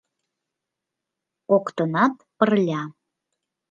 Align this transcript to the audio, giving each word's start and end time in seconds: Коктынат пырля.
Коктынат 1.49 2.15
пырля. 2.37 2.81